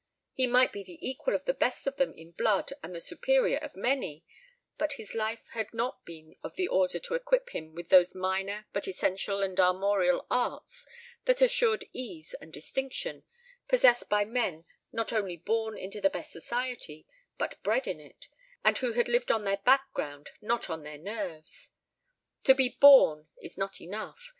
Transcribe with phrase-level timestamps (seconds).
[0.33, 3.57] He might be the equal of the best of them in blood and the superior
[3.57, 4.25] of many,
[4.75, 8.65] but his life had not been of the order to equip him with those minor
[8.73, 10.87] but essential and armorial arts,
[11.25, 13.25] that assured ease and distinction,
[13.67, 17.05] possessed by men not only born into the best society
[17.37, 18.27] but bred in it,
[18.65, 21.69] and who had lived on their background, not on their nerves.
[22.45, 24.29] To be "born" is not enough.